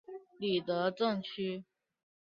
[0.39, 1.63] 里德镇区。